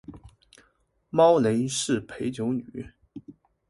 [1.11, 2.91] 猫雷是陪酒女